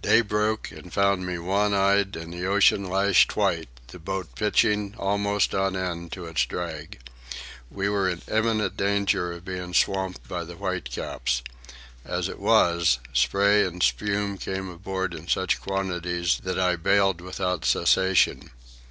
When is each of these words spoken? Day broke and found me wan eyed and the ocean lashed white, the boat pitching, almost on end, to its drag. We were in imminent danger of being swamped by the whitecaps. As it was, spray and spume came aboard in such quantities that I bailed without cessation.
Day 0.00 0.22
broke 0.22 0.70
and 0.70 0.90
found 0.90 1.26
me 1.26 1.38
wan 1.38 1.74
eyed 1.74 2.16
and 2.16 2.32
the 2.32 2.46
ocean 2.46 2.88
lashed 2.88 3.36
white, 3.36 3.68
the 3.88 3.98
boat 3.98 4.34
pitching, 4.34 4.94
almost 4.96 5.54
on 5.54 5.76
end, 5.76 6.10
to 6.12 6.24
its 6.24 6.46
drag. 6.46 6.98
We 7.70 7.90
were 7.90 8.08
in 8.08 8.22
imminent 8.26 8.78
danger 8.78 9.30
of 9.32 9.44
being 9.44 9.74
swamped 9.74 10.26
by 10.26 10.44
the 10.44 10.54
whitecaps. 10.54 11.42
As 12.02 12.30
it 12.30 12.38
was, 12.40 12.98
spray 13.12 13.62
and 13.66 13.82
spume 13.82 14.38
came 14.38 14.70
aboard 14.70 15.12
in 15.12 15.28
such 15.28 15.60
quantities 15.60 16.40
that 16.44 16.58
I 16.58 16.76
bailed 16.76 17.20
without 17.20 17.66
cessation. 17.66 18.52